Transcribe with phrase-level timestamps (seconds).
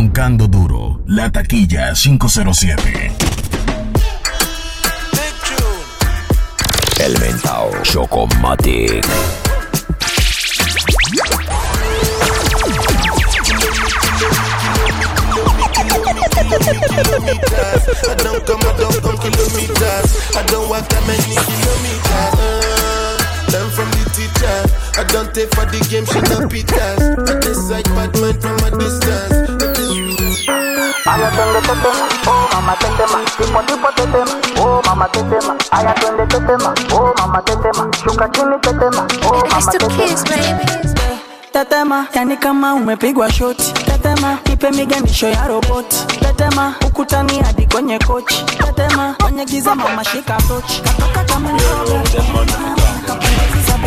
[0.00, 3.12] Roncando duro, la taquilla 507.
[7.00, 9.04] El mentao Chocomatic.
[18.02, 20.34] I don't come, I don't come kilometers.
[20.34, 22.40] I don't walk that many kilometers.
[22.40, 24.64] Uh, learn from the teacher.
[24.98, 27.00] I don't take for the game, she no pitas.
[27.28, 29.59] I decide bad man from a distance.
[31.10, 35.56] Aya twende tetema, oh mama tetema, tipo tipo tetema, oh mama tetema.
[35.70, 40.24] Aya twende tetema, oh mama tetema, shuka chini tetema, oh mama tetema.
[40.24, 40.66] baby.
[41.52, 43.72] Tetema, yani kama umepigwa shoti.
[43.72, 45.96] Tetema, ipe miganisho ya roboti.
[46.20, 48.44] Tetema, ukutani hadi kwenye kochi.
[48.44, 50.80] Tetema, kwenye giza mama shika tochi.
[50.82, 52.02] Katoka kama nyoga.
[53.06, 53.78] Kapendeza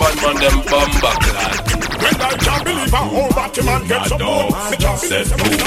[0.00, 1.56] Bad man them bumba clad.
[2.02, 5.60] When I can't believe a whole Batman gets up Dog says move,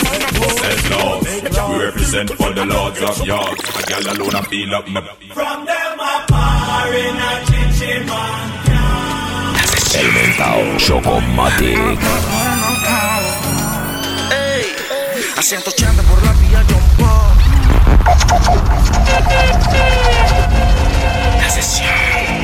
[0.60, 1.24] says laws.
[1.70, 3.62] We represent for the lords of yards.
[3.78, 5.02] A gal alone I feel up my.
[5.34, 8.48] From them a par in a chinchin man.
[10.00, 12.00] El mentao Chocomatic.
[14.32, 14.66] Ey,
[15.36, 17.36] a 180 por la vía John Paul.
[21.42, 22.39] La sesión.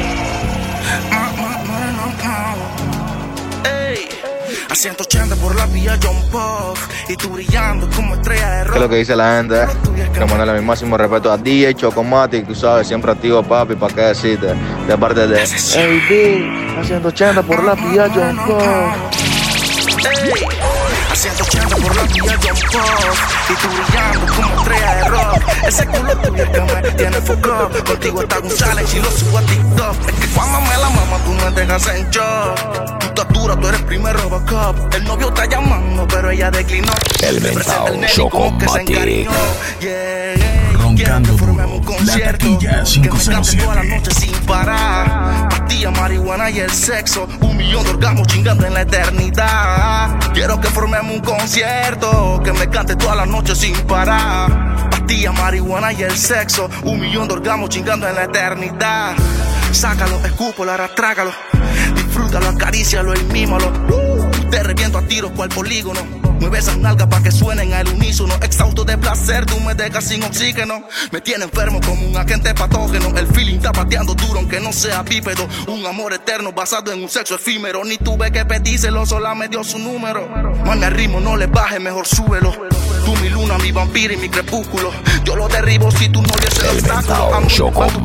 [4.76, 8.74] A 180 por la vía John Puff y tú brillando como estrella de rock.
[8.74, 9.66] ¿Qué es lo que dice la gente?
[10.12, 14.02] Quiero mandarle mi máximo respeto a DJ Chocomatic, tú sabes, siempre activo papi, ¿para qué
[14.02, 14.54] decirte?
[14.86, 18.92] De parte de AD, a 180 por la pilla John Paul.
[20.12, 20.34] Ey,
[21.10, 25.42] a 180 por la vía John Puff y tú brillando como estrella de rock.
[25.68, 27.70] Ese culo tuyo que me tiene foco.
[27.86, 30.10] Contigo está González y lo subo a TikTok.
[30.10, 33.00] Es que cuando me la mama tú me dejas en shock.
[33.00, 34.96] Tu estatura, tú eres primer Robocop.
[34.96, 36.92] El novio está llamando, pero ella declinó.
[37.22, 38.90] El mentao el nene como que se Chocomatic.
[38.90, 39.32] encariñó.
[39.80, 40.72] Yeah.
[40.74, 43.64] Roncando duro, la taquilla Que me 507.
[43.64, 45.25] toda la noche sin parar
[45.66, 47.28] Pastilla, marihuana y el sexo.
[47.42, 50.16] Un millón de orgasmos chingando en la eternidad.
[50.32, 54.90] Quiero que formemos un concierto Que me cante toda la noche sin parar.
[54.92, 56.70] Pastilla, marihuana y el sexo.
[56.84, 59.16] Un millón de orgasmos chingando en la eternidad.
[59.72, 61.32] Sácalo, escúpalo, ahora trágalo
[61.96, 63.72] Disfrútalo, acarícialo y mímalo.
[64.52, 68.36] Te reviento a tiros cual polígono Mueve esas nalgas para que suenen al unísono.
[68.42, 70.84] Exhausto de placer, tú me dejas sin oxígeno.
[71.12, 73.18] Me tiene enfermo como un agente patógeno.
[73.18, 75.48] El feeling está pateando duro aunque no sea bípedo.
[75.68, 77.84] Un amor eterno basado en un sexo efímero.
[77.84, 80.28] Ni tuve que pedírselo, sola me dio su número.
[80.66, 82.54] Mami, al ritmo no le baje, mejor súbelo.
[83.06, 84.92] Tú mi luna, mi vampiro y mi crepúsculo.
[85.24, 87.30] Yo lo derribo si tú no eres el obstáculo.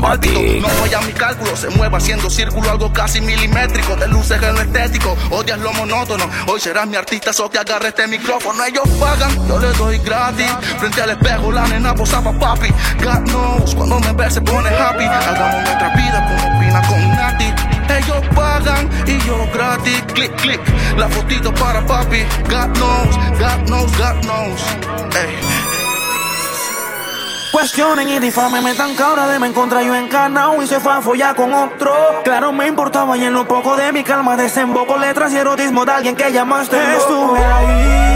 [0.00, 0.40] pálpito.
[0.60, 3.96] No falla mi cálculo, se mueve haciendo círculo, algo casi milimétrico.
[3.96, 6.28] De luces en lo estético, odias lo monótono.
[6.48, 8.64] Hoy serás mi artista, so que agarre este micrófono.
[8.64, 10.50] Ellos pagan, yo les doy gratis.
[10.78, 12.68] Frente al espejo, la nena posa pa' papi.
[13.02, 15.04] God knows, cuando me ve se pone happy.
[15.04, 17.54] Hagamos nuestra vida como Pina con Nati.
[17.88, 20.02] Ellos pagan y yo gratis.
[20.14, 20.60] Click, click,
[20.96, 22.22] la fotito para papi.
[22.48, 24.60] God knows, God knows, God knows.
[25.16, 25.38] Ey.
[27.52, 31.00] Cuestionen y difamen, me tan cabra de me encontrar yo encarnado y se fue a
[31.00, 31.92] follar con otro.
[32.22, 35.92] Claro, me importaba y en lo poco de mi calma desemboco letras y erotismo de
[35.92, 36.76] alguien que llamaste.
[36.96, 38.09] Estuve ahí.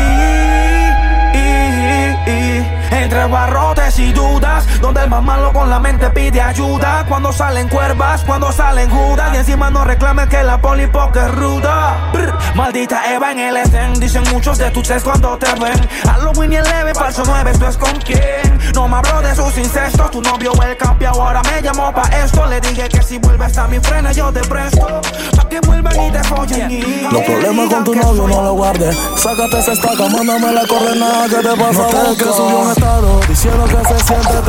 [3.14, 7.06] Entre barrotes y dudas, donde el más malo con la mente pide ayuda.
[7.08, 12.10] Cuando salen cuervas, cuando salen judas, y encima no reclames que la polipoca es ruda.
[12.12, 15.88] Brr, maldita Eva en el estén, dicen muchos de tus ex cuando te ven.
[16.04, 18.60] Halloween y el leve, falso 9, esto es con quién.
[18.74, 22.44] No me habló de sus incestos, tu novio el campeón ahora me llamó pa' esto.
[22.46, 24.86] Le dije que si vuelves a mi frena yo te presto,
[25.34, 26.70] pa' que vuelvan y te follen.
[26.70, 28.98] y- Los problemas con tu novio no lo guardes.
[29.16, 31.82] Sácate esa estaca, mándame la coordenada que te pasa.
[32.04, 34.40] No que subió un estado diciendo que se siente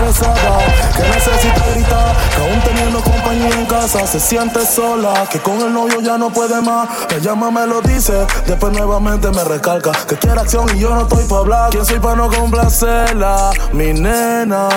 [0.96, 5.74] que necesita gritar, que aún teniendo compañía en casa se siente sola, que con el
[5.74, 6.90] novio ya no puede más.
[7.10, 11.02] Me llama, me lo dice, después nuevamente me recalca que quiere acción y yo no
[11.02, 11.70] estoy pa' hablar.
[11.72, 13.52] ¿Quién soy pa' no complacerla?
[13.74, 14.70] Mi nena.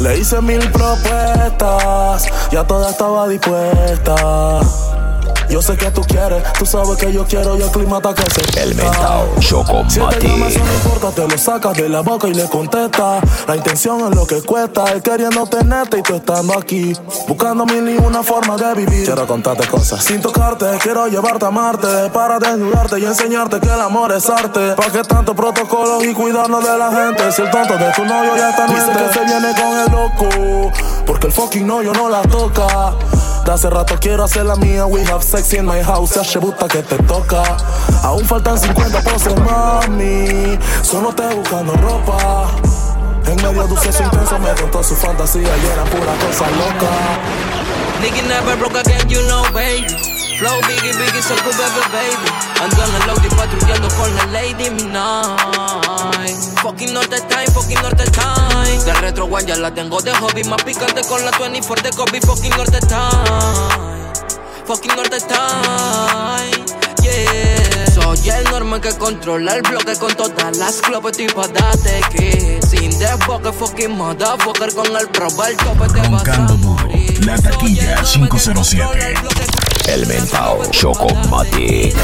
[0.00, 4.14] Le hice mil propuestas, ya toda estaba dispuesta.
[5.52, 8.22] Yo sé que tú quieres, tú sabes que yo quiero y el clima está que
[8.22, 10.46] se El mentao Si te llama, Chocomatic.
[10.48, 13.20] eso no importa, te lo sacas de la boca y le contesta.
[13.46, 16.94] La intención es lo que cuesta, él queriendo tenerte y tú estando aquí.
[17.28, 19.04] Buscando mil y una forma de vivir.
[19.04, 20.02] Quiero contarte cosas.
[20.02, 22.08] Sin tocarte, quiero llevarte a Marte.
[22.14, 24.72] Para desnudarte y enseñarte que el amor es arte.
[24.74, 27.30] ¿Para qué tanto protocolo y cuidarnos de la gente?
[27.30, 30.72] Si el tonto de tu novio ya está Dice que se viene con el loco.
[31.04, 32.94] Porque el fucking novio no la toca.
[33.44, 34.86] De hace rato quiero hacer la mía.
[34.86, 36.10] We have sex in my house.
[36.10, 37.42] Se buta que te toca.
[38.02, 40.58] Aún faltan 50 poses, mami.
[40.82, 42.50] Solo te buscando ropa.
[43.26, 46.90] En medio de un sexo intenso me contó su fantasía y era pura cosa loca.
[48.00, 50.21] Nigga never broke again, you know, baby.
[50.42, 51.54] Flow biggie, biggie, so good,
[51.92, 52.28] baby.
[52.60, 56.36] Ando en el Audi patrullando con la Lady Midnight.
[56.60, 58.84] Fucking Norte Time, fucking Norte Time.
[58.84, 60.42] De retro one ya la tengo de hobby.
[60.42, 62.20] Más picante con la 24 de Kobe.
[62.20, 64.10] Fucking Norte Time.
[64.66, 66.66] Fucking Norte Time.
[67.02, 67.86] Yeah.
[67.94, 72.98] Soy el normal que controla el bloque con todas las clubes tipo date que Sin
[72.98, 77.24] desboque, fucking motherfucker con el probar tope te vas a morir.
[77.24, 79.71] La taquilla 507.
[79.92, 81.94] El mentao Chocomatic.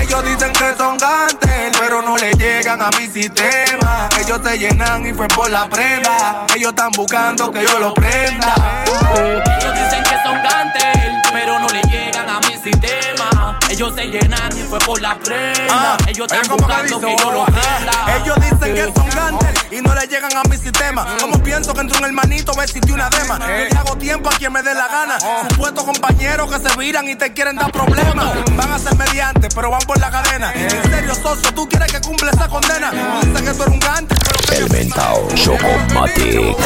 [0.00, 4.08] Ellos dicen que son gantes, pero no le llegan a mi sistema.
[4.18, 6.46] Ellos se llenan y fue por la prenda.
[6.56, 8.54] Ellos están buscando que yo lo prenda.
[8.84, 13.58] Ellos dicen que son gantel, pero no le llegan a mi sistema.
[13.70, 15.96] Ellos se llenan y fue por la prenda.
[16.08, 18.16] Ellos Oye, están ¿cómo que buscando que yo lo Ah, prenda.
[18.24, 21.06] Ellos dicen que son gantes y no le llegan a mi sistema.
[21.20, 23.38] Como pienso que entre un hermanito va a existir una dema.
[23.38, 25.18] Yo le hago tiempo a quien me dé la gana.
[25.50, 28.34] Supuestos compañeros que se viran y te quieren dar problemas.
[28.56, 30.52] Van a ser mediantes, pero van por la cadena.
[30.52, 32.90] En serio, socio, tú quieres que cumpla esa condena.
[33.22, 36.56] Dice que tú eres un gante, pero que El mentao Chocomatic.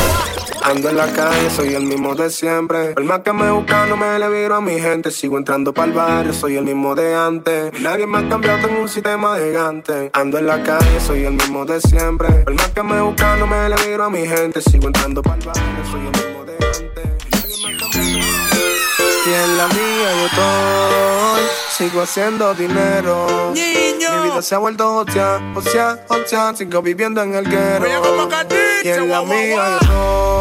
[0.64, 2.94] Ando en la calle, soy el mismo de siempre.
[2.94, 5.11] Por más que me buscan, no me le viro a mi gente.
[5.11, 7.73] Sigo entrando para el barrio, soy el mismo de antes.
[7.81, 10.11] Nadie me ha cambiado, tengo un sistema gigante.
[10.12, 12.29] Ando en la calle, soy el mismo de siempre.
[12.44, 14.60] Por más que me buscan, no me le viro a mi gente.
[14.60, 17.58] Sigo entrando para el barrio, soy el mismo de antes.
[19.25, 21.43] Y en la mía yo estoy,
[21.76, 23.52] sigo haciendo dinero.
[23.54, 27.87] Mi vida se ha vuelto hostia, hostia, hostia, sigo viviendo en el guero.
[28.82, 30.38] Y en la mía yo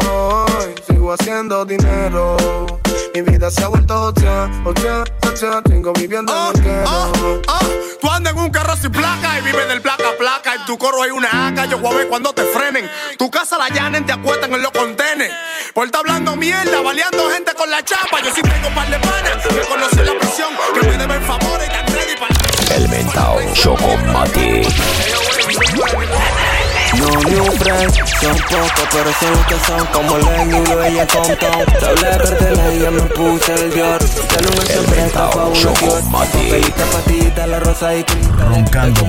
[0.48, 2.81] estoy, sigo haciendo dinero.
[3.14, 7.42] Mi vida se ha vuelto hostia, hostia, hostia, sigo viviendo en el guero.
[7.48, 7.60] Ah,
[8.00, 10.54] Tú andas en un carro sin placa y vives del placa a placa.
[10.54, 12.90] En tu coro hay una AK, yo voy a ver cuando te frenen.
[13.18, 15.30] Tu casa la llanen, te acuestan en los contenes.
[15.74, 18.20] Por estar hablando mierda, baleando gente con la chapa.
[18.24, 21.72] Yo sí tengo par de panas que conocen la prisión, que me deben favores y
[21.72, 24.66] están ready para El mentao Chocomatic.
[26.98, 31.64] No new friends, son pocos, pero son que son como Lenny y Luis y Compton.
[31.80, 34.02] Doble cartela y ya me puse el Dior.
[34.02, 36.50] Sale una sorpresa, fue una Chocomatic.
[36.50, 38.44] Pelita, patita, la rosa y pinta.
[38.44, 39.00] Roncando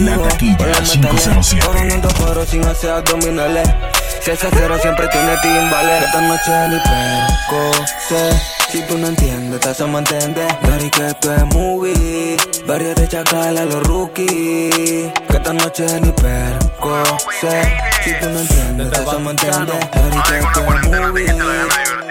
[0.00, 1.66] La taquilla por la 507.
[1.66, 3.68] Coronando fuego sin hacer abdominales.
[4.20, 6.04] Si ese cero siempre tiene timbales.
[6.04, 8.63] Esta noche ni perco, sé.
[8.74, 10.48] Si tú no entiendes, te hacemos entender.
[10.62, 12.36] Dari que esto es movie.
[12.66, 15.12] Varios de chacal a los rookies.
[15.28, 17.04] Que esta noche ni perco,
[17.40, 17.72] sé.
[18.02, 19.90] Si tú no entiendes, te hacemos entender.
[19.92, 21.26] Dari que esto es movie.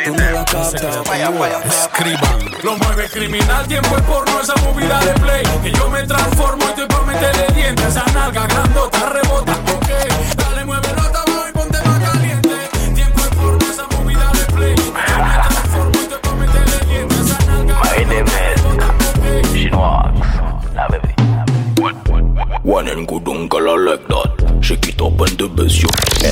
[0.05, 1.03] Tú no la captas.
[1.05, 2.39] Vaya, vaya, Escriban.
[2.63, 5.43] Lo mueve criminal, tiempo es porno, esa movida de play.
[5.63, 7.87] Que yo me transformo y estoy pa' meterle dientes.
[7.87, 10.42] Esa nalga grandota rebota, ok.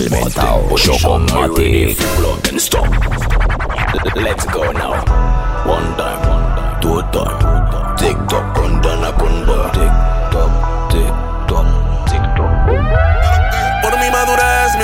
[0.09, 0.77] helmet down.
[0.77, 1.99] Shock on my teeth.
[2.17, 2.89] Blood and stop.
[4.15, 5.03] Let's go now.
[5.65, 7.97] One time, two time.
[7.97, 9.71] Tick tock, kundana kunda.
[9.73, 9.93] Tick
[10.31, 10.60] tock.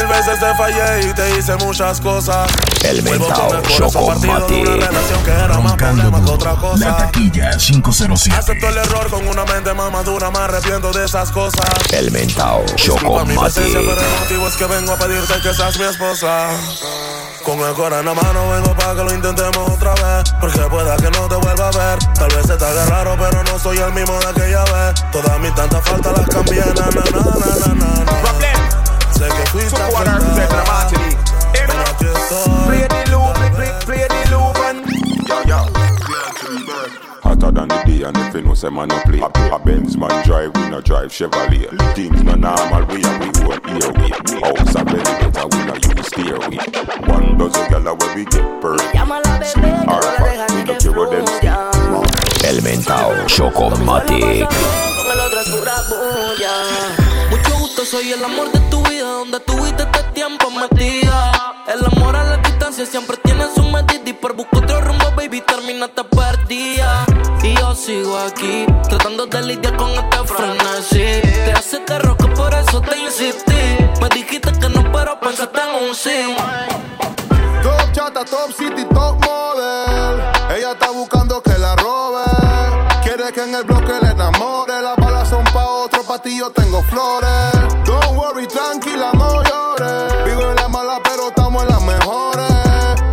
[0.07, 2.49] Veces te fallé y te hice muchas cosas.
[2.83, 4.87] El mentao con el corazón partido de una Chocomatic.
[4.87, 6.61] relación que era más Roncando problema que otra duro.
[6.71, 6.85] cosa.
[6.89, 8.37] La taquilla 507.
[8.39, 11.65] Acepto el error con una mente más madura, me arrepiento de esas cosas.
[11.91, 15.77] El mentao Disculpa mi presencia, pero el motivo es que vengo a pedirte que seas
[15.77, 16.47] mi esposa.
[17.43, 20.33] Con el corazón en la mano vengo para que lo intentemos otra vez.
[20.41, 21.99] Porque pueda que no te vuelva a ver.
[22.13, 24.93] Tal vez se te haga raro, pero no soy el mismo de aquella vez.
[25.11, 28.56] Todas mis tantas faltas las cambié, na na na na na na.
[29.19, 29.27] Na.
[29.27, 31.17] Sé que fuiste a faltar, pero aquí.
[32.65, 34.85] Play the loop, play, play the loop and
[35.27, 35.59] yo yo.
[37.23, 40.23] Hotter than the day and if you know say man no play A Benz man
[40.25, 44.85] drive, we no drive Chevrolet Things no normal, we have we own airway House a
[44.85, 46.57] belly better, we no use stairway
[47.07, 52.61] One dozen gala where we get per Alright, we no care what them say El
[52.61, 54.47] mentao Chocomatic.
[54.47, 56.76] Con el otro es pura bulla.
[57.85, 59.05] Soy el amor de tu vida.
[59.05, 61.31] Donde tuviste este tiempo metida.
[61.67, 64.01] El amor a la distancia siempre tiene su medida.
[64.03, 67.05] Y por buscar otro rumbo, baby, terminaste perdida.
[67.43, 71.21] Y yo sigo aquí, tratando de lidiar con este frenesí.
[71.21, 73.77] Te hace terror que por eso te insistí.
[74.01, 76.35] Me dijiste que no, pero pensaste en un sí.
[78.25, 80.19] top city, top model.
[80.57, 82.23] Ella está buscando que la robe.
[83.03, 84.06] Quiere que en el bloque
[86.35, 87.51] yo tengo flores.
[87.85, 90.25] Don't worry, tranquila, no llores.
[90.25, 92.51] Vivo en la mala, pero estamos en las mejores.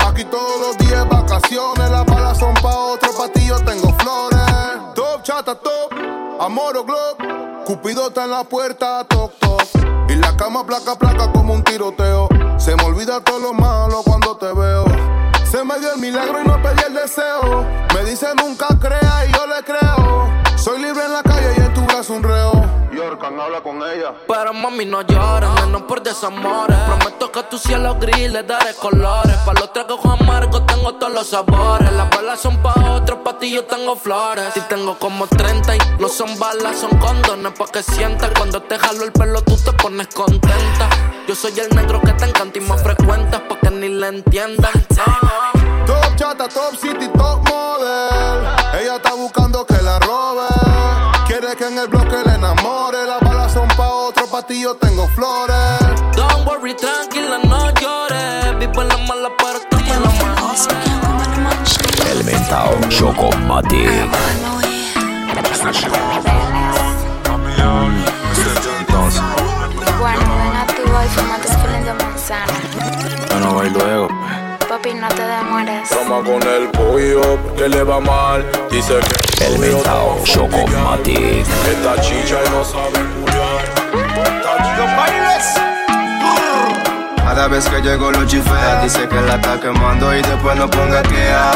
[0.06, 1.90] Aquí todos los días vacaciones.
[1.90, 3.28] Las balas son pa' otro, pa'
[3.64, 4.94] tengo flores.
[4.94, 5.92] Top, chata, top.
[6.40, 7.64] Amor o glob.
[7.64, 9.62] Cupido está en la puerta, toc, toc.
[10.08, 12.28] Y la cama placa, placa como un tiroteo.
[12.58, 14.84] Se me olvida todo lo malo cuando te veo.
[15.50, 17.64] Se me dio el milagro y no pedí el deseo.
[17.94, 20.28] Me dice nunca crea y yo le creo.
[20.56, 22.73] Soy libre en la calle y en tu brazo un reo.
[22.94, 24.14] Yorkan, habla con ella.
[24.26, 26.76] Pero mami, no llores, menos por desamores.
[26.78, 29.36] Prometo que tu cielo gris le daré colores.
[29.44, 31.92] Pa' los tragos amargos tengo todos los sabores.
[31.92, 34.56] Las balas son pa' otros, pa' ti yo tengo flores.
[34.56, 37.52] Y tengo como 30 y no son balas, son condones.
[37.58, 40.88] Pa' que sientas cuando te jalo el pelo, tú te pones contenta.
[41.26, 44.72] Yo soy el negro que te encanta y más frecuentas pa' que ni le entiendan.
[45.86, 48.46] Top chata, top city, top model.
[48.80, 51.03] Ella está buscando que la robe.
[51.54, 53.06] Quiere que en el bloque le enamore.
[53.06, 55.56] Las balas son pa' otro, pa' ti yo tengo flores.
[56.16, 58.58] Don't worry, tranquila, no llores.
[58.58, 60.34] Vivo en la mala, pero estamos en la mejor.
[62.10, 63.88] Elemental Chocomatic.
[70.00, 72.52] Bueno, ven a tu boy, fumate feeling de manzana.
[73.30, 74.08] Ya no voy luego.
[74.68, 75.88] Papi, no te demores.
[75.90, 78.44] Toma con el pollo, que le va mal.
[78.70, 81.46] Dice que Elemental Chocomatic.
[81.68, 83.23] Esta chicha no sabe
[87.44, 91.02] Cada vez que llego lo chifea, dice que la está quemando y después no ponga
[91.02, 91.50] quea.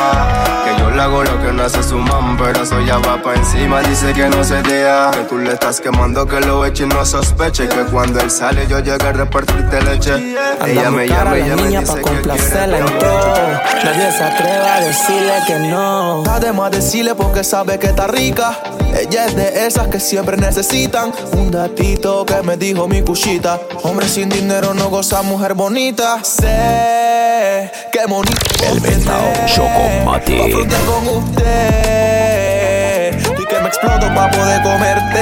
[0.62, 3.34] Que yo le hago lo que no hace su mam, pero eso ya va pa'
[3.34, 5.10] encima, dice que no se dea.
[5.12, 7.68] Que tú le estás quemando, que lo eche y no sospeche.
[7.68, 10.36] Que cuando él sale yo llego a repartirte leche.
[10.66, 13.34] Ella me llama, ella me dice pa' que complacerla en todo.
[13.82, 16.22] Nadie se atreve a decirle que no.
[16.30, 18.58] Además decirle porque sabe que está rica.
[18.94, 23.58] Ella es de esas que siempre necesitan un datito que me dijo mi cuchita.
[23.84, 25.77] Hombre sin dinero no goza mujer bonita.
[25.78, 28.66] Sé que bonita.
[28.68, 30.40] Elemental Chocomatic.
[30.40, 33.14] Afrontar con usted.
[33.38, 35.20] Y que me exploto pa' poder comerte.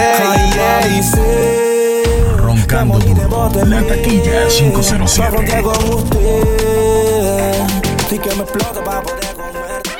[0.82, 2.04] Ay, sé
[2.38, 3.50] Roncando duro.
[3.66, 5.62] La taquilla 507.
[5.62, 7.54] con usted.
[8.10, 9.36] Y que me explota pa' poder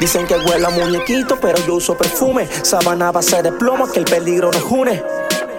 [0.01, 2.49] Dicen que huele a muñequito, pero yo uso perfume.
[2.63, 5.03] Sabana base de plomo, que el peligro nos une.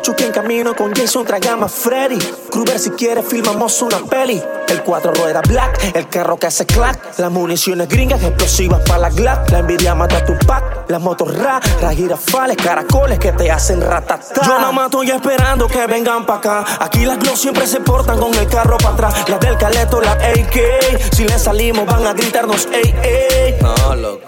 [0.01, 2.17] Chucky en camino con Jason, tragamos Freddy.
[2.49, 4.41] Kruger, si quieres, filmamos una peli.
[4.69, 7.17] El cuatro ruedas black, el carro que hace clack.
[7.17, 9.49] Las municiones gringas, explosivas para la Glock.
[9.49, 10.89] La envidia mata a tu pack.
[10.89, 11.59] Las motos ra,
[11.93, 14.41] girafales, caracoles que te hacen ratatá.
[14.45, 16.65] Yo nada más estoy esperando que vengan pa' acá.
[16.79, 19.29] Aquí las gloss siempre se portan con el carro para atrás.
[19.29, 21.13] Las del caleto, las AK.
[21.13, 23.55] Si le salimos, van a gritarnos, ey, ey.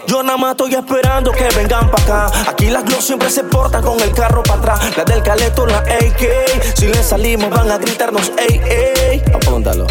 [0.07, 2.31] Yo nada más estoy esperando que vengan pa' acá.
[2.49, 4.97] Aquí las gloss siempre se portan con el carro para atrás.
[4.97, 6.75] Las del caleto, las AK.
[6.75, 9.23] Si le salimos, van a gritarnos, ey, ey.
[9.33, 9.85] Apúntalo.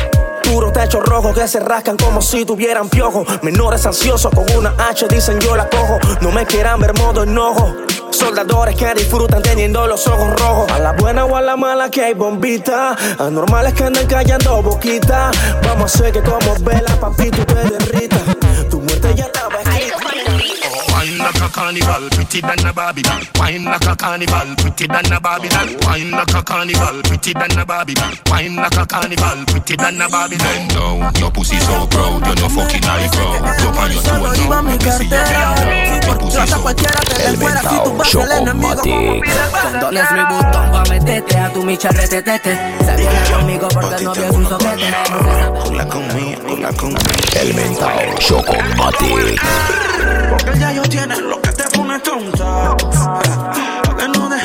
[0.53, 3.25] Puros techos rojos que se rascan como si tuvieran piojo.
[3.43, 5.99] Menores ansiosos con una H dicen yo la cojo.
[6.21, 7.75] No me quieran ver modo enojo.
[8.11, 10.73] Soldadores que disfrutan teniendo los ojos rojos.
[10.73, 12.97] A la buena o a la mala que hay bombita.
[13.19, 15.31] Anormales que andan callando boquita.
[15.65, 18.17] Vamos a hacer que tomamos vela, papito, te derrita.
[18.71, 19.48] Tu muerte ya escrita.
[20.99, 23.23] Wine like a carnival, pretty than a Barbie doll.
[23.39, 25.69] Wine like a carnival, pretty than a Barbie doll.
[25.87, 28.11] Wine like a carnival, pretty than a Barbie doll.
[28.27, 30.49] Wine like a carnival, pretty than a Barbie doll.
[30.49, 33.31] Bend down, your pussy so proud, you're no fucking your toe
[34.03, 35.55] Solo iba now, mi let me see your cartera.
[35.55, 36.03] bend down.
[36.03, 39.23] Your pussy Trata so cualquiera te den fuera si tú vas al enemigo como
[39.63, 42.59] Condones mi botón pa' meterte a tu micha retetete.
[42.85, 44.95] Se viene conmigo porque el novio es un soquete.
[45.63, 47.01] Hola conmigo, hola conmigo.
[47.39, 49.98] Elemental Chocomatic.
[50.31, 52.77] Porque ya yo tienes lo que te pone tonta.
[52.77, 54.39] Pa' que no de,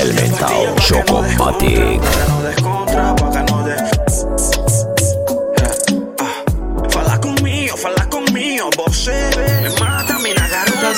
[0.00, 2.00] Elemental Chocomatic.
[2.28, 3.76] no des contra, pa' que no de.
[6.90, 10.92] Fala conmigo, fala conmigo, você me mata, mi garota.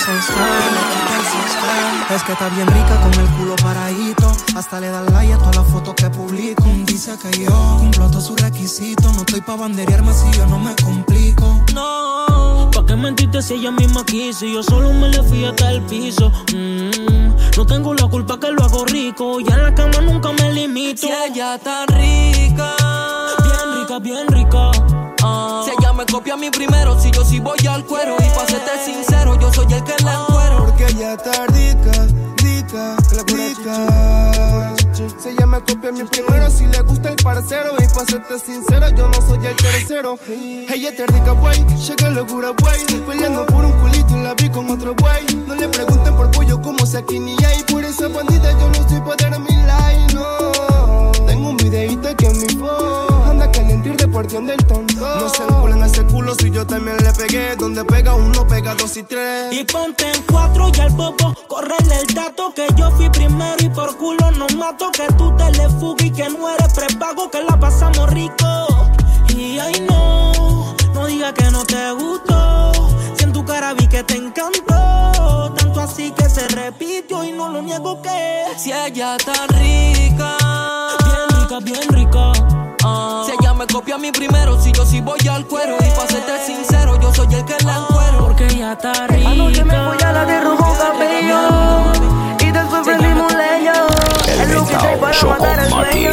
[2.15, 4.33] Es que está bien rica con el culo paradito.
[4.57, 6.65] Hasta le da like a todas las fotos que publico.
[6.85, 9.13] Dice que yo cumplo todos sus requisitos.
[9.15, 11.65] No estoy pa' banderearme si yo no me complico.
[11.75, 12.27] No,
[12.85, 14.47] ¿pa' qué mentiste si ella misma quiso?
[14.47, 16.31] Yo solo me le fui hasta el piso.
[16.53, 19.41] Mm, no tengo la culpa que lo hago rico.
[19.41, 21.07] Y en la cama nunca me limito.
[21.07, 22.77] Si ella está rica,
[23.43, 24.71] bien rica, bien rica.
[25.23, 25.63] Ah.
[25.65, 28.17] Si ella me copia a mí primero, si yo sí voy al cuero.
[28.19, 30.65] Y pa' serte sincero, yo soy el que la encuero.
[30.67, 34.84] Porque ella está rica, rica, rica.
[34.95, 38.89] Si ella me copia mí primero, si le gusta el parcero y pa' serte sincero,
[38.91, 40.17] yo no soy el tercero.
[40.29, 43.01] Ella es rica, güey, llega locura, güey.
[43.03, 45.25] Peleando por un culito y la vi con otro güey.
[45.49, 47.65] No le pregunten por pollo como sea aquí ni hay.
[47.65, 51.11] Por esa bandida yo no estoy para dar mi like, no.
[51.27, 53.14] Tengo un videito que en mi phone
[53.85, 54.95] del tonto.
[54.95, 57.55] No se enculan ese culo si yo también le pegué.
[57.57, 59.53] Donde pega uno, pega dos y tres.
[59.53, 63.69] Y ponte en cuatro y al popo, correle el dato que yo fui primero y
[63.69, 64.91] por culo no mato.
[64.93, 68.67] Que tú te le fugas y que no eres prepago, que la pasamos rico.
[69.29, 72.73] Y ay no, no diga que no te gustó.
[73.17, 77.51] Si en tu cara vi que te encantó, tanto así que se repitió y no
[77.51, 78.45] lo niego que.
[78.57, 79.94] Si ella está rica,
[84.05, 85.77] mí primero, si yo sí voy al cuero.
[85.81, 88.19] Y para serte sincero, yo soy el que la encuero.
[88.19, 89.31] Porque ella está rica.
[89.31, 91.41] Anoche me voy a la de rojo cabello.
[92.39, 93.73] Y después prendimos leño.
[94.27, 96.11] Es lo que hay para matar el sueño.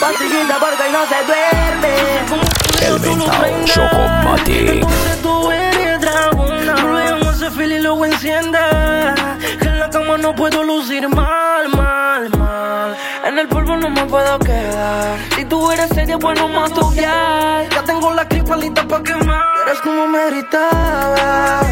[0.00, 1.94] Pastillita porque no se duerme.
[2.86, 4.86] El mentao Chocomatic.
[5.22, 6.74] Tú eres dragona.
[6.80, 9.14] Luego ese feel y luego encienda.
[9.60, 11.68] Que en la cama no puedo lucir mal,
[13.48, 15.18] el polvo no me puedo quedar.
[15.34, 17.64] Si tú eres seria, bueno, más ya.
[17.70, 19.42] Ya tengo la clipa lista pa' quemar.
[19.66, 21.66] Eres como me gritabas.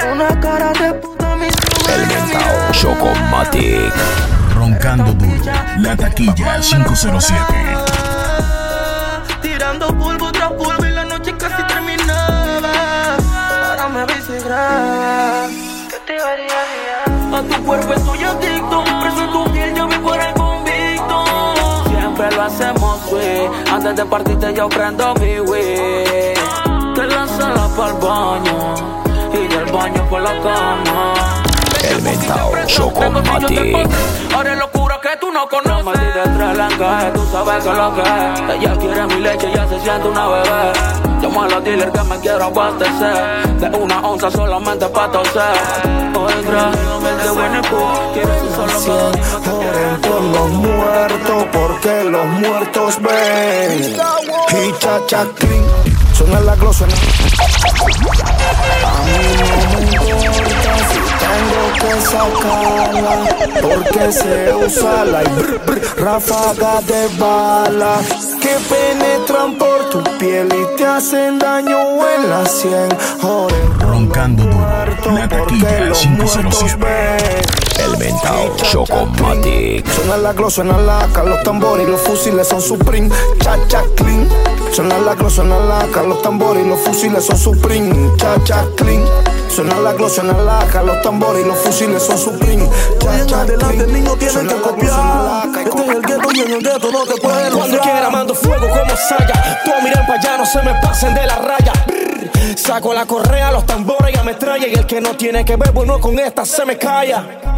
[0.00, 3.92] Con una cara de puta mi El mentao Chocomatic.
[4.54, 5.52] Roncando duro.
[5.78, 7.42] La taquilla 507.
[9.42, 13.16] Tirando polvo tras polvo y la noche casi terminaba.
[13.68, 15.48] Ahora me ves y graba.
[15.90, 17.38] ¿Qué te haría?
[17.38, 18.84] A tu cuerpo estoy adicto.
[19.00, 19.26] Preso
[22.46, 23.48] hacemos, güey.
[23.72, 26.34] Antes de partirte yo prendo mi Wii.
[26.94, 28.74] Te lanzas para el baño
[29.32, 31.45] y del baño por la cama.
[31.90, 33.88] El mentao Chocomatic.
[34.34, 36.00] Ahora es locura que tú no conoces.
[36.24, 38.56] Entre la encaje, tú sabes que lo que es.
[38.56, 40.72] Ella quiere mi leche, ya se siente una bebé.
[41.22, 43.46] Llamo a los dealers que me quiero abastecer.
[43.60, 45.42] De una onza solamente pa' toser.
[46.14, 47.62] Hoy trae de buen
[48.12, 49.56] Quieres un solo pedo.
[49.56, 53.96] Oren por los muertos porque los muertos ven.
[54.52, 55.64] Y chachaclin,
[56.14, 56.84] suena la glosa.
[56.84, 56.88] A
[59.04, 59.85] mí no me
[61.36, 63.16] tengo que sacarla.
[63.62, 67.98] Porque se usa la brr, brr, ráfaga de bala
[68.40, 71.78] que penetran por tu piel y te hacen daño
[72.14, 72.88] en la sien.
[73.80, 75.12] Roncando duro.
[75.12, 77.55] La taquilla 507.
[77.78, 79.86] El mentao Chocomatic.
[79.88, 83.10] Suena la glow, suena la los tambores y los fusiles son Supreme,
[83.40, 84.28] cha cha clean.
[84.72, 89.04] Suena la glow, suena la los tambores y los fusiles son Supreme, cha cha clean.
[89.48, 93.86] Suena la glow, suena la los tambores y los fusiles son Supreme, cha cha adelante,
[93.86, 95.48] niño, tienen Suena que copiar.
[95.56, 98.68] Este es el gueto y en el gueto no te pueden Cuando quiera mando fuego
[98.68, 99.62] como saya.
[99.64, 101.72] Todos miren para allá, no se me pasen de la raya.
[102.56, 104.66] Saco la correa, los tambores y ametralla.
[104.66, 107.55] Y el que no tiene que ver bueno con esta se me calla.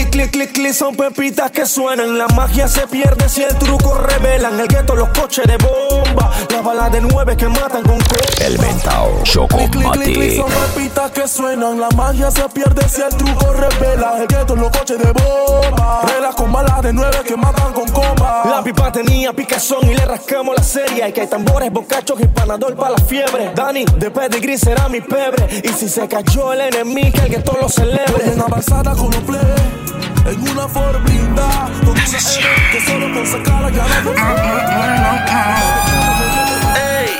[0.00, 2.16] Clic, clic, clic, clic, son pepitas que suenan.
[2.16, 4.58] La magia se pierde si el truco revelan.
[4.58, 6.30] El gueto, los coches de bomba.
[6.50, 10.36] Las balas de nueve que matan con co- El mentao Clic, clic, clic, clic, Chocomatic.
[10.36, 11.78] son pepitas que suenan.
[11.78, 14.16] La magia se pierde si el truco revela.
[14.22, 16.00] El gueto, los coches de bomba.
[16.06, 18.42] Relas con balas de nueve que matan con comba.
[18.46, 21.06] La pipa tenía picazón y le rascamos la serie.
[21.08, 23.52] Y que hay tambores, bocachos y panador para la fiebre.
[23.54, 25.46] Dani, de pedigree será mi pebre.
[25.62, 28.32] Y si se cayó el enemigo, que el gueto lo celebre.
[28.32, 29.40] En avanzada con los play.
[30.26, 31.70] En una Ford blindada.
[31.80, 33.84] Con una R que solo con sacarla ya
[36.76, 37.10] Ey,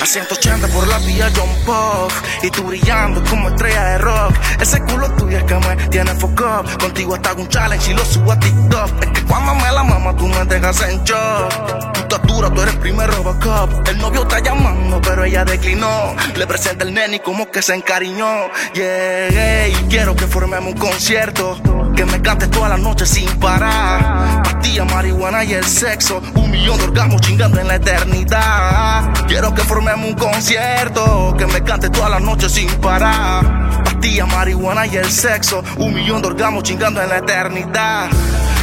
[0.00, 4.34] a 180 por la vía John Pop Y tú brillando como estrella de rock.
[4.60, 6.78] Ese culo tuyo es que me tiene up.
[6.80, 9.02] Contigo hasta un challenge y lo subo a TikTok.
[9.02, 11.92] Es que cuando me la mama tú me dejas en shock.
[11.92, 13.88] Tu estatura, tú eres primer Robocop.
[13.88, 16.14] El novio está llamando pero ella declinó.
[16.36, 18.48] Le presenta el nene y como que se encariñó.
[18.74, 21.60] Yeah, y quiero que formemos un concierto
[21.98, 24.44] Que me cantes toda la noche sin parar.
[24.44, 29.12] Pastilla, marihuana y el sexo Un millón de orgasmos chingando en la eternidad.
[29.26, 33.82] Quiero que formemos un concierto Que me cantes toda la noche sin parar.
[33.82, 38.08] Pastilla, marihuana y el sexo Un millón de orgasmos chingando en la eternidad.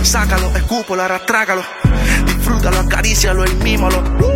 [0.01, 1.61] Sácalo, escúpalo, ahora trágalo
[2.25, 4.34] Disfrútalo, acarícialo y mímalo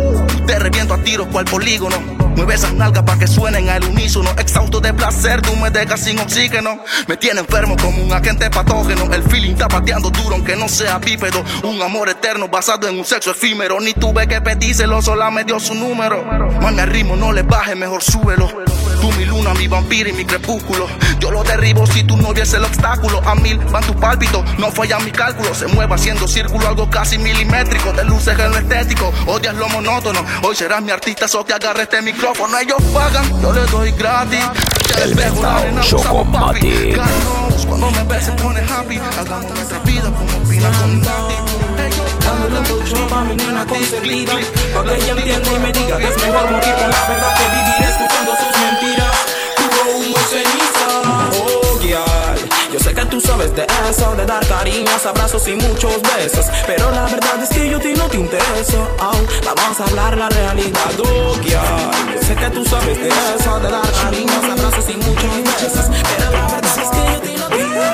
[0.50, 1.96] Te reviento a tiros cual polígono.
[2.34, 4.30] Mueve esas nalgas para que suenen al unísono.
[4.36, 6.82] Exhausto de placer, tú me dejas sin oxígeno.
[7.06, 9.14] Me tiene enfermo como un agente patógeno.
[9.14, 11.44] El feeling está pateando duro aunque no sea bípedo.
[11.62, 13.78] Un amor eterno basado en un sexo efímero.
[13.80, 16.24] Ni tuve que pedírselo, sola me dio su número.
[16.60, 18.50] Mami al ritmo, no le baje, mejor súbelo
[19.00, 20.86] Tú mi luna, mi vampiro y mi crepúsculo.
[21.18, 23.20] Yo lo derribo si tu novia es el obstáculo.
[23.26, 25.54] A mil van tus pálpitos, no falla mi cálculo.
[25.54, 27.92] Se mueve haciendo círculo, algo casi milimétrico.
[27.92, 30.24] De luces en lo estético, odias lo monótono.
[30.42, 32.58] Hoy serás mi artista, so que agarre este micrófono.
[32.58, 34.44] Ellos pagan, yo les doy gratis.
[35.02, 36.94] El mentao Chocomati.
[37.66, 38.98] Cuando me ves se pone happy.
[39.18, 41.34] Hagamos nuestra vida como Pina con Nati.
[42.24, 44.32] Dándole mucho pa' mi nena consentida
[44.74, 47.44] Pa' que ella entienda y me diga que es mejor morir con la verdad que
[47.56, 47.89] vivir
[52.90, 56.46] sé que tú sabes de eso De dar cariños, abrazos y muchos besos.
[56.66, 59.12] Pero la verdad es que yo a ti no te intereso oh,
[59.44, 64.44] Vamos a hablar la realidad, Yo sé que tú sabes de eso De dar cariños,
[64.44, 65.86] abrazos y muchos besos.
[66.16, 67.89] Pero la verdad es que yo ti no te intereso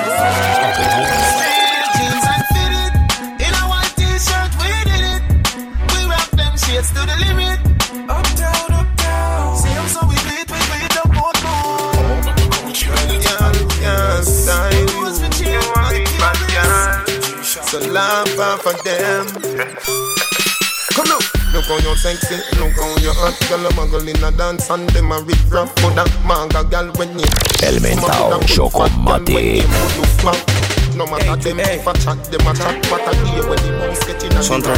[21.97, 25.37] sexy, look how you hot Girl, a muggle in a dance and them a rip
[25.49, 27.25] rap For that manga girl when you
[27.65, 29.65] El mentao Chocomati.
[30.95, 34.05] No matter them if a chat, them a chat What a day when the mouse
[34.05, 34.77] get in a Son tres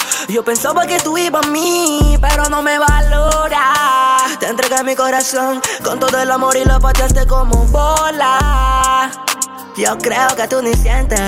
[0.27, 4.17] Yo pensaba que tú ibas a mí, pero no me valora.
[4.39, 9.11] Te entregué mi corazón con todo el amor y lo pateaste como bola.
[9.75, 11.19] Yo creo que tú ni sientes,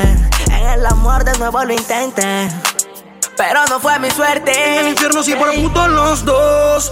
[0.47, 2.53] en el amor de nuevo lo intentes.
[3.35, 4.51] Pero no fue mi suerte.
[4.51, 6.91] En el infierno sí por puto los dos.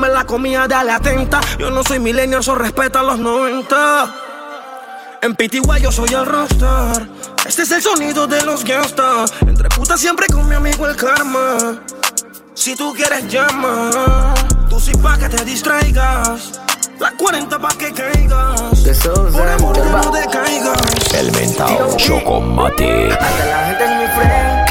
[0.00, 1.40] me la comía, dale atenta.
[1.58, 4.14] Yo no soy milenio, eso respeta a los 90.
[5.22, 7.06] En PTY yo soy el rockstar.
[7.46, 9.32] Este es el sonido de los gangsters.
[9.42, 11.82] Entre putas siempre con mi amigo el karma.
[12.54, 14.34] Si tú quieres llama,
[14.70, 16.60] tú sí pa' que te distraigas.
[16.98, 18.60] La 40 pa' que caigas.
[19.32, 21.14] Por amor que no decaigas.
[21.14, 23.08] El mentao Chocomati.
[23.10, 24.70] Hasta la gente es mi friend.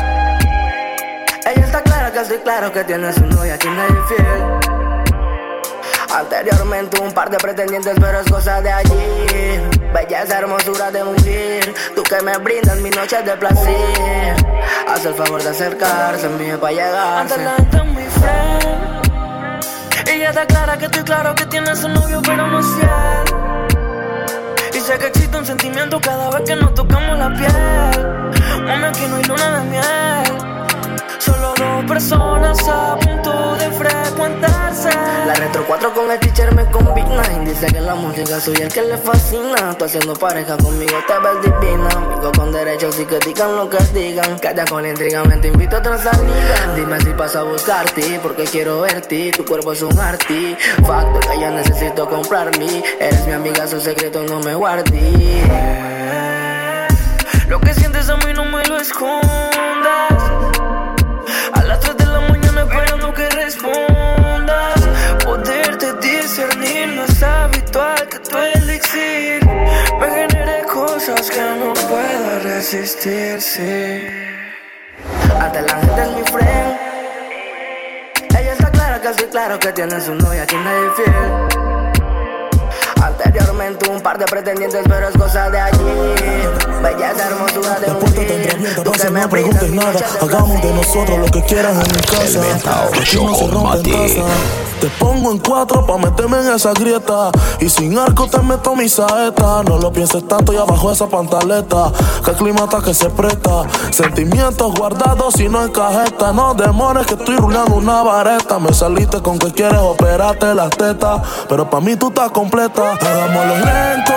[1.46, 4.89] Ella está clara que estoy claro que tiene su novia quien es infiel.
[6.12, 9.62] Anteriormente un par de pretendientes, pero es cosa de allí.
[9.94, 14.36] Belleza, hermosura de mujer, tú que me brindas mis noches de placer.
[14.88, 17.18] Haz el favor de acercarse a mí para llegar.
[17.20, 18.90] Ante la mi friend.
[20.08, 22.66] Ella está clara que estoy claro que tienes un novio, pero no es.
[24.74, 28.64] Y sé que existe un sentimiento cada vez que nos tocamos la piel.
[28.66, 30.60] Mami, aquí no hay luna de miel.
[31.20, 34.59] Solo dos personas a punto de frecuentarse.
[35.26, 37.22] La retro 4 con el teacher me combina.
[37.36, 39.78] Y dice que la música soy el que le fascina.
[39.78, 41.90] Tú haciendo pareja conmigo te ves divina.
[41.90, 44.40] Amigo con derechos y que digan lo que digan.
[44.40, 46.74] Calla con la intriga, me te invito a otra salida.
[46.76, 49.32] Dime si paso a buscarte, porque quiero verte.
[49.32, 50.56] Tu cuerpo es un arti.
[50.86, 52.84] Facto que ya necesito comprar mí.
[53.00, 55.44] Eres mi amiga, su secreto no me guardé.
[57.48, 60.24] Lo que sientes a mí no me lo escondas.
[61.54, 63.99] A las 3 de la mañana esperando que respondas.
[68.96, 74.08] Me genere cosas que no pueda resistirse.
[75.40, 76.80] Ante la gente es mi friend.
[78.40, 81.79] Ella está clara que estoy claro que tiene su novia quien es fiel.
[83.30, 85.84] Anteriormente un par de pretendientes, pero es cosa de allí.
[86.82, 90.00] Belleza, hermosura de tendrá abierta, no se me preguntes nada.
[90.20, 92.42] Hagamos de nosotros lo que quieras en mi casa.
[93.00, 94.24] Aquí no se rompe en casa.
[94.80, 97.32] Te pongo en cuatro pa' meterme en esa grieta.
[97.60, 99.62] Y sin arco te meto mi saeta.
[99.64, 101.92] No lo pienses tanto y abajo esa pantaleta.
[102.24, 103.64] Que el clima está que se presta.
[103.92, 106.32] Sentimientos guardados y no en cajeta.
[106.32, 108.58] No demores que estoy rulando una vareta.
[108.58, 111.22] Me saliste con que quieres operarte las tetas.
[111.50, 112.98] Pero pa' mí tú estás completa.
[113.20, 114.14] Hagámoslo lento.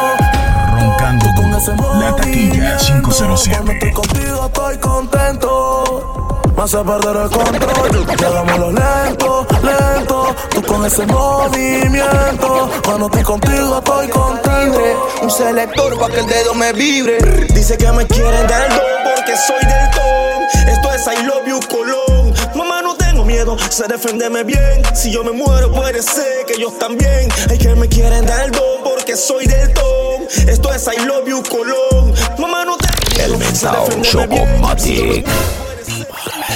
[0.79, 3.57] Roncando con ese La taquilla 507.
[3.57, 6.43] Cuando estoy contigo estoy contento.
[6.57, 8.07] Me hace perder el control.
[8.17, 10.37] Llegámoslo lento, lento.
[10.51, 12.71] Tú con ese movimiento.
[12.85, 14.81] Cuando estoy contigo estoy contento.
[15.21, 17.19] Un selector pa' que el dedo me vibre.
[17.53, 20.69] Dice que me quieren dar el don porque soy del ton.
[20.69, 22.12] Esto es I love you Colón.
[23.43, 24.83] Miedo, sé defenderme bien.
[24.95, 27.29] Si yo me muero, puede ser que ellos también.
[27.51, 30.29] Hay que me quieren dar el don porque soy del ton.
[30.47, 32.15] Esto es I love you Colón.
[32.39, 34.03] Mamá, no tengo miedo, El.
[34.03, 35.27] Chocomatic.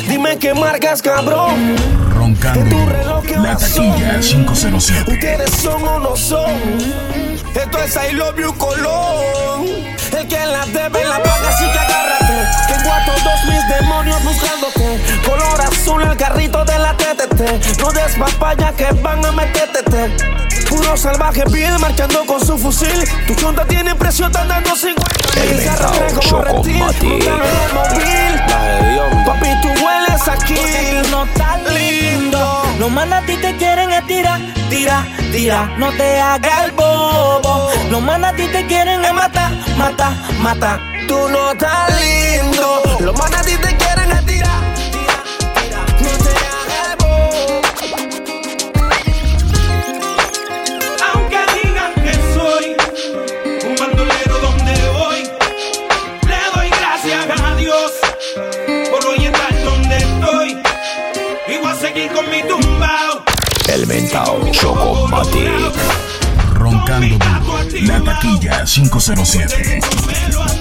[0.09, 1.75] Dime qué marcas, cabrón.
[2.15, 2.77] Roncando.
[3.43, 5.13] La taquilla 507.
[5.13, 6.53] Ustedes son o no son.
[7.53, 9.67] Esto es I love you Colón.
[10.17, 12.16] El que la debe la paga, así que agárrate.
[12.87, 15.01] Tengo a todos mis demonios buscándote.
[15.27, 17.81] Color azul, el carrito de la TTT.
[17.81, 20.15] No des papaya que van a meterte.
[20.69, 23.05] Puro salvaje Bill marchando con su fusil.
[23.27, 25.65] Tu chonta tiene precio, están dando 50 mil.
[25.65, 26.85] Carro como reptil,
[29.25, 30.55] Papi, tú hueles aquí.
[31.11, 32.63] no está lindo.
[32.79, 37.71] Los manas a ti te quieren estirar, tira, tira, no te hagas el bobo.
[37.91, 40.81] Los manas a ti te quieren matar, mata, mata.
[41.09, 42.83] Tú no estás lindo.
[43.01, 44.26] Los manas a ti te quieren estirar.
[63.69, 65.73] El mentao Chocomatic.
[66.55, 67.87] Roncando duro.
[67.87, 69.81] La taquilla 507.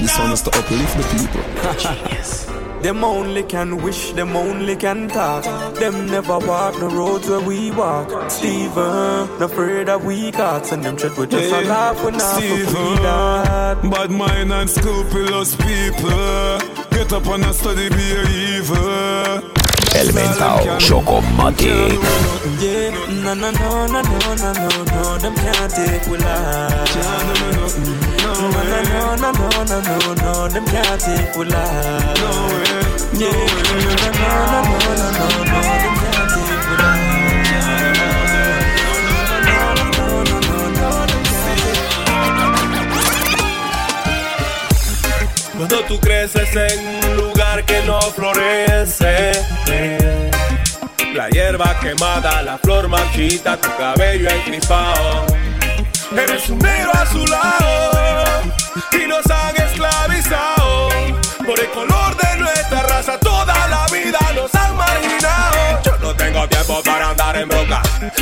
[0.02, 2.82] This one is to uplift the people.
[2.82, 5.44] them only can wish, them only can talk.
[5.76, 8.30] Them never walk the roads where we walk.
[8.30, 10.72] Steven, not afraid that we got.
[10.72, 16.60] And them tread with just a laugh when I Steven, bad mind and scrupulous people.
[16.91, 19.64] Get up and study be evil.
[20.00, 22.00] El mentao Chocomatic.
[22.60, 22.92] Yeah,
[23.24, 26.96] no, no, no, no, no, no, no, no, them can't take we life.
[28.22, 32.20] No, no, no, no, no, no, no, no, them can't take we life.
[32.20, 32.76] No way.
[33.14, 33.32] Yeah,
[33.72, 35.95] no, no, no, no, no, no, no, them
[45.58, 49.32] Cuando tú creces en un lugar que no florece,
[51.13, 55.26] la hierba quemada, la flor marchita, tu cabello encrispado.
[56.12, 58.41] Eres un negro azulado
[58.91, 60.89] y nos han esclavizado
[61.46, 63.18] por el color de nuestra raza.
[63.20, 65.45] Toda la vida nos han marginado.
[66.48, 67.82] Tiempo para andar en bronca.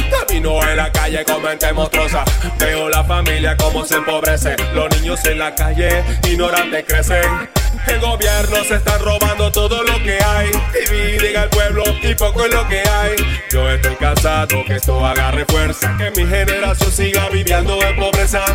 [0.10, 2.24] Camino en la calle con mente monstruosa.
[2.58, 4.56] Veo la familia como se empobrece.
[4.74, 7.50] Los niños en la calle ignorantes crecen.
[7.88, 10.52] El gobierno se está robando todo lo que hay.
[10.90, 13.16] Dividen al pueblo y poco es lo que hay.
[13.52, 15.96] Yo estoy cansado que esto agarre fuerza.
[15.98, 18.46] Que mi generación siga viviendo en pobreza.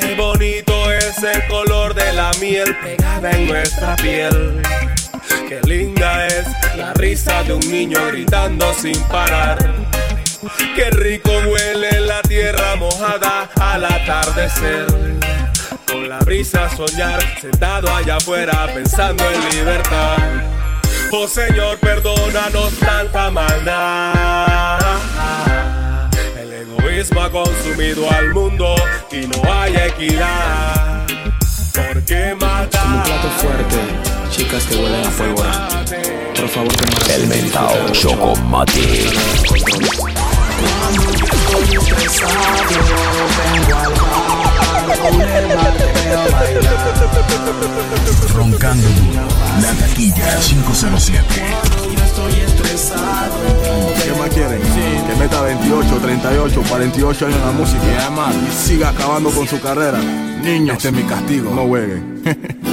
[0.00, 4.62] Qué bonito es el color de la miel pegada en nuestra piel.
[5.48, 9.58] Qué linda es la risa de un niño gritando sin parar.
[10.74, 14.86] Qué rico huele la tierra mojada al atardecer.
[15.86, 20.16] Con la brisa soñar, sentado allá afuera pensando en libertad.
[21.10, 24.78] Oh Señor, perdónanos tanta maldad.
[26.36, 28.74] El egoísmo ha consumido al mundo
[29.12, 31.06] y no hay equidad.
[31.74, 32.82] ¿Por qué matar?
[32.82, 34.05] Como plato fuerte,
[34.36, 35.68] chicas que huelen a pólvora.
[36.34, 39.12] Por favor, que no El mentao Chocomatic.
[48.34, 49.22] Roncando duro.
[49.62, 51.24] La taquilla 507.
[54.02, 54.60] ¿Qué más quieren?
[54.60, 59.58] Que meta 28, 38, 48 años en la música y además siga acabando con su
[59.60, 59.98] carrera.
[60.42, 62.56] Niños, este es mi castigo, no jueguen.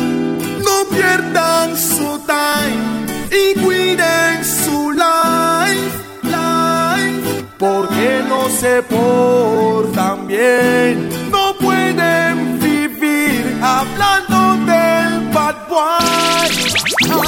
[3.61, 7.45] cuiden su life, life.
[7.57, 16.53] Porque no se portan bien, no pueden vivir hablando del bad boy.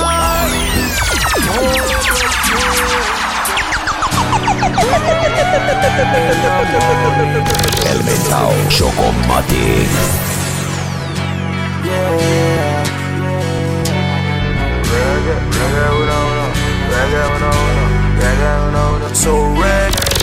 [0.06, 0.52] Ay,
[7.92, 9.90] El mentao Chocomatic.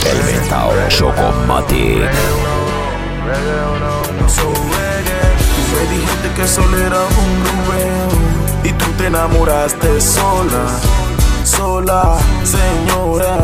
[0.04, 2.10] El Chocomatic.
[4.28, 8.08] So reggae, que solo era un Rubén
[8.62, 10.66] y tú te enamoraste sola,
[11.44, 13.38] sola, señora.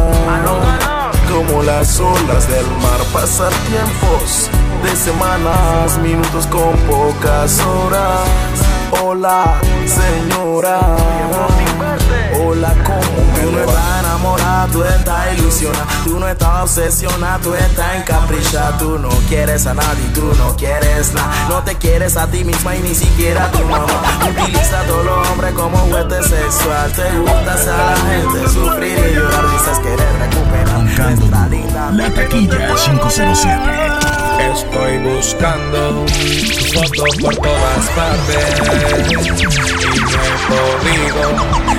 [1.29, 4.49] Como las olas del mar, pasar tiempos
[4.85, 8.78] de semanas, minutos con pocas horas.
[8.91, 10.81] Hola, señora.
[12.41, 15.87] Hola, ¿cómo me estás enamorada, tú estás ilusionada.
[16.05, 18.79] Tú no estás obsesionada, tú estás encaprichada.
[18.79, 21.49] Tú no quieres a nadie, tú no quieres nada.
[21.49, 23.87] No te quieres a ti misma y ni siquiera a tu mamá.
[24.31, 26.93] Utiliza a todos los hombres como juguete sexual.
[26.93, 29.45] Te gusta hacer a la gente sufrir y llorar.
[29.53, 31.91] Dices querer recuperar nuestra linda.
[31.93, 34.19] La taquilla 507.
[34.39, 38.45] Estoy buscando tu foto por todas partes
[39.11, 39.21] y no
[40.23, 41.23] he podido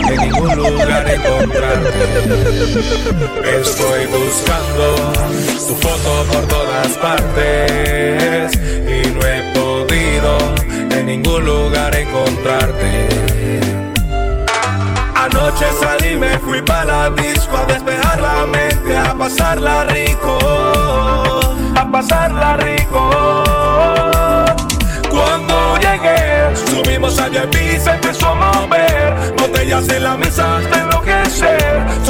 [0.09, 2.28] en ningún lugar encontrarte.
[2.29, 4.95] Estoy buscando
[5.67, 10.37] tu foto por todas partes y no he podido
[10.91, 13.09] en ningún lugar encontrarte.
[15.15, 20.37] Anoche salí, me fui para la disco a despejar la mente, a pasarla rico,
[21.75, 23.09] a pasarla rico.
[25.09, 32.08] Cuando llegué, subimos allá y se empezó a mover, botellas en la mesa hasta enloquecer.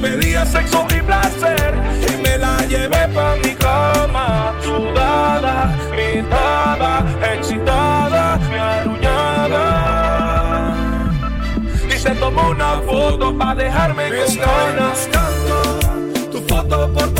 [0.00, 1.74] Pedía sexo y placer
[2.06, 7.04] y me la llevé pa' mi cama, sudada, gritada,
[7.34, 9.64] excitada, me arrullada
[11.88, 15.08] y se tomó una foto para dejarme con ganas.
[15.08, 17.15] buscando tu foto por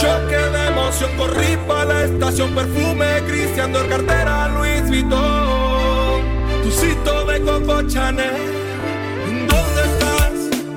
[0.00, 6.22] Choque de emoción, corrí para la estación perfume, Cristian Dior, cartera Luis Vuitton.
[6.62, 8.30] Tu cito de Coco Chanel.
[9.48, 10.32] ¿Dónde estás?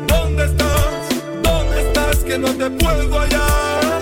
[0.08, 1.44] ¿Dónde estás?
[1.44, 2.18] ¿Dónde estás?
[2.24, 4.02] Que no te puedo hallar.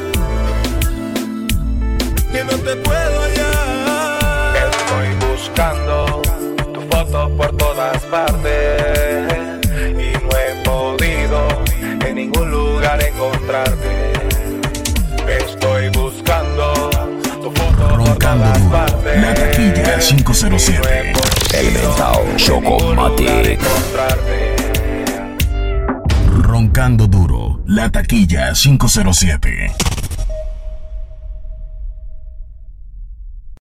[2.32, 4.56] Que no te puedo hallar.
[4.56, 6.22] Estoy buscando
[6.74, 9.34] tu foto por todas partes.
[9.76, 11.48] Y no he podido
[12.08, 14.19] en ningún lugar encontrarte.
[18.18, 19.22] Todas partes.
[19.22, 21.14] La taquilla 507.
[21.54, 23.60] Elemental Chocomatic.
[26.42, 27.62] Roncando duro.
[27.66, 29.89] La taquilla 507.